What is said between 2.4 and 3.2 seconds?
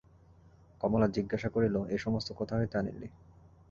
হইতে আনিলি?